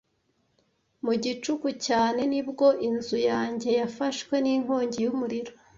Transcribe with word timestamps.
mu 1.05 1.13
gicuku 1.23 1.67
cyane 1.87 2.21
nibwo 2.31 2.67
inzu 2.87 3.17
yanjye 3.29 3.69
yafashwe 3.79 4.35
n’inkongi 4.43 4.97
y’umuriro 5.05 5.53